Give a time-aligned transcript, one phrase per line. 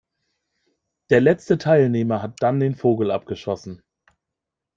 [1.11, 3.83] Der letzte Teilnehmer hat dann den Vogel abgeschossen.